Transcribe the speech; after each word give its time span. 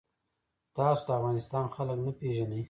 تاسو 0.77 1.01
د 1.07 1.09
افغانستان 1.19 1.65
خلک 1.75 1.97
نه 2.05 2.11
پیژنئ. 2.19 2.59